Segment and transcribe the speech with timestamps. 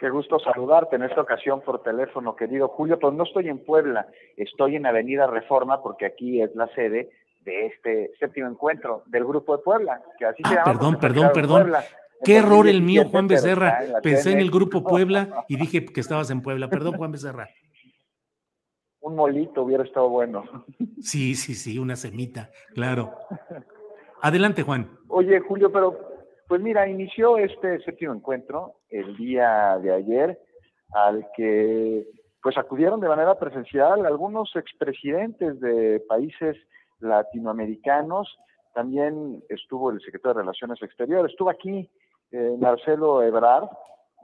[0.00, 2.98] Qué gusto saludarte en esta ocasión por teléfono, querido Julio.
[2.98, 7.10] Pues no estoy en Puebla, estoy en Avenida Reforma porque aquí es la sede
[7.42, 10.72] de este séptimo encuentro del Grupo de Puebla, que así se Ah, llama.
[10.72, 11.60] perdón, perdón, perdón.
[11.62, 11.84] Puebla.
[12.24, 13.84] Qué error el mío, 2017, Juan Becerra.
[13.96, 16.68] en Pensé en el grupo Puebla y dije que estabas en Puebla.
[16.68, 17.48] Perdón, Juan Becerra.
[19.02, 20.44] Un molito hubiera estado bueno.
[21.00, 23.14] Sí, sí, sí, una semita, claro.
[24.22, 24.90] Adelante, Juan.
[25.08, 26.09] Oye, Julio, pero
[26.50, 30.40] pues mira, inició este séptimo encuentro el día de ayer,
[30.92, 32.04] al que
[32.42, 36.56] pues acudieron de manera presencial algunos expresidentes de países
[36.98, 38.36] latinoamericanos,
[38.74, 41.88] también estuvo el secretario de Relaciones Exteriores, estuvo aquí
[42.32, 43.68] eh, Marcelo Ebrard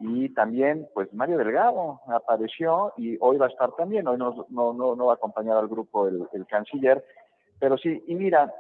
[0.00, 4.72] y también pues Mario Delgado apareció y hoy va a estar también, hoy no, no,
[4.72, 7.04] no, no va a acompañar al grupo el, el canciller,
[7.60, 8.52] pero sí, y mira,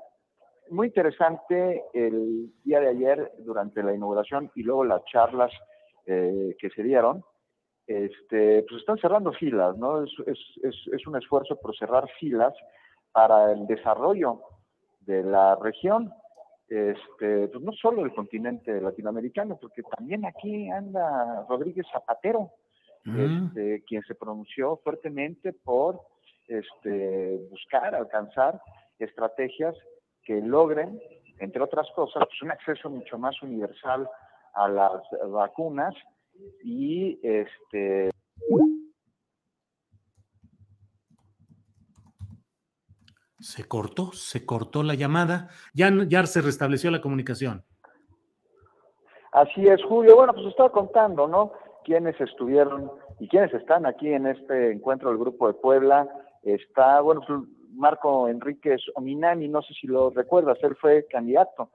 [0.70, 5.52] muy interesante el día de ayer durante la inauguración y luego las charlas
[6.06, 7.24] eh, que se dieron,
[7.86, 10.02] este, pues están cerrando filas, ¿no?
[10.02, 12.54] Es, es, es, es, un esfuerzo por cerrar filas
[13.12, 14.40] para el desarrollo
[15.00, 16.12] de la región,
[16.68, 22.50] este, pues no solo el continente latinoamericano, porque también aquí anda Rodríguez Zapatero,
[23.06, 23.20] Mm.
[23.20, 26.00] este, quien se pronunció fuertemente por
[26.48, 28.60] este, buscar, alcanzar
[28.98, 29.76] estrategias
[30.26, 31.00] que logren,
[31.38, 34.08] entre otras cosas, pues un acceso mucho más universal
[34.54, 35.94] a las vacunas
[36.62, 38.10] y este
[43.38, 45.50] Se cortó, se cortó la llamada.
[45.72, 47.64] Ya, ya se restableció la comunicación.
[49.30, 50.16] Así es, Julio.
[50.16, 51.52] Bueno, pues estaba contando, ¿no?
[51.84, 56.08] Quienes estuvieron y quienes están aquí en este encuentro del Grupo de Puebla.
[56.42, 57.40] Está, bueno, pues
[57.76, 61.70] Marco Enríquez Ominami, no sé si lo recuerdas, él fue candidato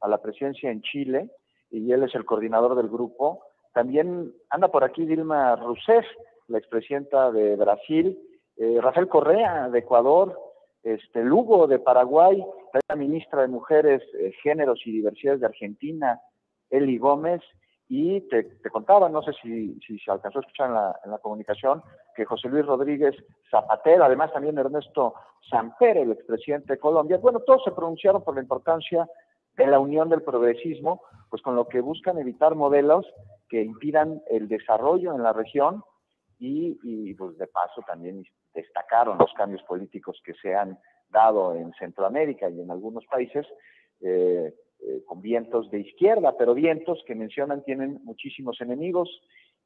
[0.00, 1.30] a la presidencia en Chile
[1.70, 3.42] y él es el coordinador del grupo.
[3.72, 6.04] También anda por aquí Dilma Rousseff,
[6.48, 8.18] la expresidenta de Brasil,
[8.56, 10.38] eh, Rafael Correa de Ecuador,
[10.82, 12.44] este Lugo de Paraguay,
[12.88, 16.20] la ministra de Mujeres, eh, Géneros y Diversidades de Argentina,
[16.70, 17.42] Eli Gómez,
[17.88, 21.82] y te, contaba, no sé si, si se alcanzó a escuchar en la, en comunicación,
[22.16, 23.14] que José Luis Rodríguez
[23.50, 25.14] Zapatero, además también Ernesto
[25.48, 29.08] Samper, el expresidente de Colombia, bueno, todos se pronunciaron por la importancia
[29.56, 33.06] de la unión del progresismo, pues con lo que buscan evitar modelos
[33.48, 35.82] que impidan el desarrollo en la región
[36.38, 41.72] y, y pues de paso también destacaron los cambios políticos que se han dado en
[41.74, 43.46] Centroamérica y en algunos países
[44.00, 49.08] eh, eh, con vientos de izquierda, pero vientos que mencionan tienen muchísimos enemigos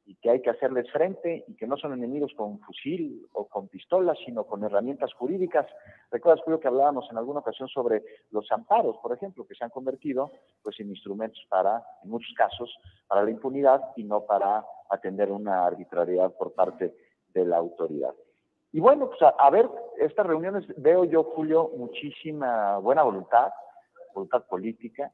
[0.05, 3.67] y que hay que hacerles frente y que no son enemigos con fusil o con
[3.67, 5.67] pistolas, sino con herramientas jurídicas.
[6.09, 9.69] Recuerdas, Julio, que hablábamos en alguna ocasión sobre los amparos, por ejemplo, que se han
[9.69, 10.31] convertido
[10.63, 12.75] pues, en instrumentos para, en muchos casos,
[13.07, 16.95] para la impunidad y no para atender una arbitrariedad por parte
[17.33, 18.13] de la autoridad.
[18.73, 19.69] Y bueno, pues a, a ver,
[19.99, 23.51] estas reuniones veo yo, Julio, muchísima buena voluntad,
[24.13, 25.11] voluntad política,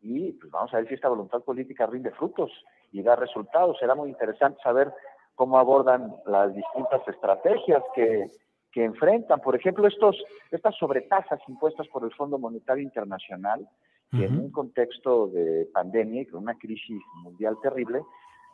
[0.00, 2.50] y pues vamos a ver si esta voluntad política rinde frutos
[2.90, 3.78] y da resultados.
[3.78, 4.92] Será muy interesante saber
[5.34, 8.26] cómo abordan las distintas estrategias que,
[8.72, 9.40] que enfrentan.
[9.40, 10.16] Por ejemplo, estos,
[10.50, 13.66] estas sobretasas impuestas por el Fondo Monetario Internacional,
[14.10, 14.26] que uh -huh.
[14.26, 18.02] en un contexto de pandemia y con una crisis mundial terrible,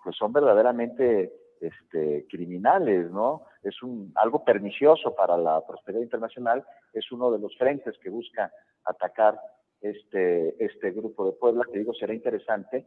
[0.04, 3.42] pues son verdaderamente este, criminales, ¿no?
[3.62, 8.52] Es un, algo pernicioso para la prosperidad internacional, es uno de los frentes que busca
[8.84, 9.38] atacar
[9.80, 12.86] este, este grupo de Puebla, que digo será interesante,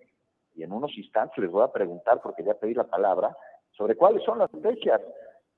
[0.55, 3.35] y en unos instantes les voy a preguntar, porque ya pedí la palabra,
[3.71, 5.01] sobre cuáles son las fechas,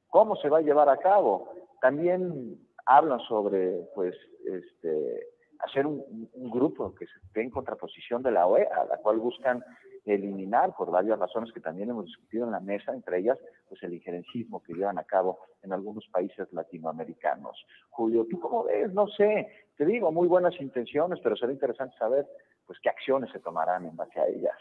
[0.07, 1.50] cómo se va a llevar a cabo.
[1.81, 4.15] También hablan sobre, pues,
[4.45, 5.27] este,
[5.59, 9.63] hacer un, grupo que esté en contraposición de la OEA, la cual buscan
[10.05, 13.38] eliminar por varias razones que también hemos discutido en la mesa, entre ellas
[13.69, 17.65] pues el injerencismo que llevan a cabo en algunos países latinoamericanos.
[17.89, 18.94] Julio, ¿tú cómo ves?
[18.94, 19.47] No sé,
[19.77, 22.27] te digo, muy buenas intenciones, pero será interesante saber
[22.65, 24.57] pues qué acciones se tomarán en base a ellas.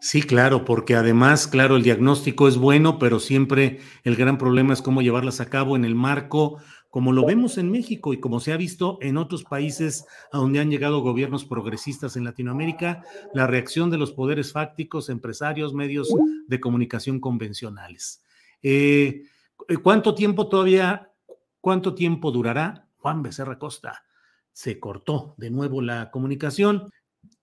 [0.00, 4.80] Sí, claro, porque además, claro, el diagnóstico es bueno, pero siempre el gran problema es
[4.80, 6.58] cómo llevarlas a cabo en el marco,
[6.90, 10.60] como lo vemos en México y como se ha visto en otros países a donde
[10.60, 13.04] han llegado gobiernos progresistas en Latinoamérica,
[13.34, 16.08] la reacción de los poderes fácticos, empresarios, medios
[16.46, 18.22] de comunicación convencionales.
[18.62, 19.24] Eh,
[19.82, 21.10] ¿Cuánto tiempo todavía,
[21.60, 22.86] cuánto tiempo durará?
[22.96, 24.04] Juan Becerra Costa,
[24.52, 26.90] se cortó de nuevo la comunicación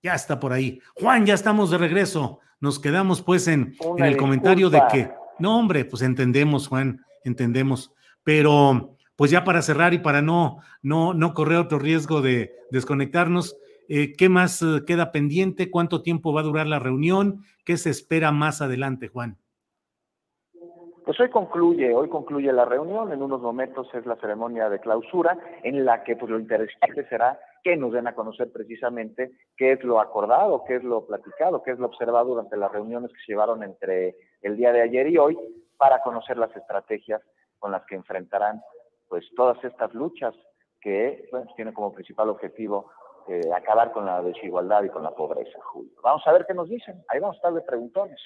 [0.01, 0.79] ya está por ahí.
[0.93, 2.39] Juan, ya estamos de regreso.
[2.59, 7.91] Nos quedamos pues en, el comentario de que, no hombre, pues entendemos, Juan, entendemos.
[8.23, 13.57] Pero pues ya para cerrar y para no, no, no correr otro riesgo de desconectarnos,
[13.87, 15.69] eh, ¿qué más eh, queda pendiente?
[15.69, 17.43] ¿Cuánto tiempo va a durar la reunión?
[17.65, 19.37] ¿Qué se espera más adelante, Juan?
[21.05, 25.37] Pues hoy concluye, hoy concluye la reunión, en unos momentos es la ceremonia de clausura,
[25.61, 29.83] en la que pues lo interesante será que nos den a conocer precisamente qué es
[29.83, 33.33] lo acordado, qué es lo platicado, qué es lo observado durante las reuniones que se
[33.33, 35.37] llevaron entre el día de ayer y hoy,
[35.77, 37.21] para conocer las estrategias
[37.59, 38.61] con las que enfrentarán
[39.15, 40.33] pues todas estas luchas
[40.81, 42.91] que tienen como principal objetivo
[43.29, 45.89] eh, acabar con la desigualdad y con la pobreza, Julio.
[46.03, 48.19] Vamos a ver qué nos dicen, ahí vamos a estar de preguntones.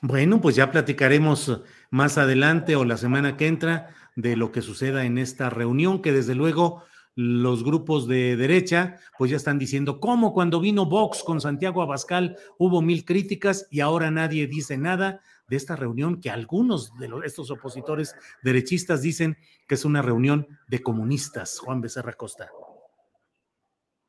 [0.00, 5.04] Bueno, pues ya platicaremos más adelante o la semana que entra de lo que suceda
[5.04, 6.82] en esta reunión, que desde luego
[7.14, 12.36] los grupos de derecha pues ya están diciendo, ¿cómo cuando vino Vox con Santiago Abascal
[12.58, 17.50] hubo mil críticas y ahora nadie dice nada de esta reunión que algunos de estos
[17.50, 19.36] opositores derechistas dicen
[19.68, 22.50] que es una reunión de comunistas, Juan Becerra Costa?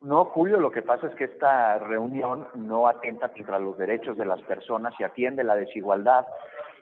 [0.04, 4.26] No, Julio, lo que pasa es que esta reunión no atenta contra los derechos de
[4.26, 6.26] las personas y atiende la desigualdad,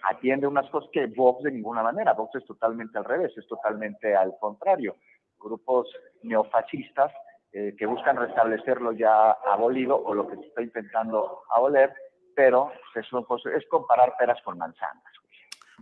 [0.10, 4.16] atiende unas cosas que Vox de ninguna manera, Vox es totalmente al revés, es totalmente
[4.16, 4.96] al contrario.
[5.40, 5.88] Grupos
[6.24, 7.12] neofascistas
[7.52, 11.94] eh, que buscan restablecerlo ya abolido o lo que se está intentando aboler,
[12.36, 15.04] pero es, es comparar peras con manzanas.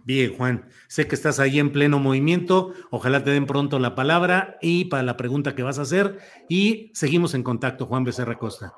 [0.05, 2.73] Bien, Juan, sé que estás ahí en pleno movimiento.
[2.89, 6.19] Ojalá te den pronto la palabra y para la pregunta que vas a hacer.
[6.47, 8.73] Y seguimos en contacto, Juan Becerra Costa.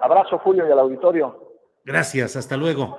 [0.00, 1.36] Abrazo, Julio, y al auditorio.
[1.84, 2.96] Gracias, hasta luego.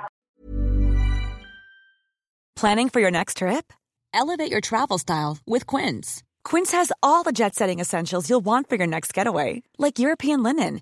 [2.55, 3.71] ¿Planning for your next trip?
[4.13, 6.23] Elevate your travel style with Quince.
[6.43, 10.41] Quince has all the jet setting essentials you'll want for your next getaway, like European
[10.41, 10.81] linen,